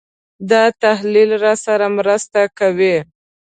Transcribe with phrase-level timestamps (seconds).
[0.49, 2.97] دا تحلیل راسره مرسته کوي.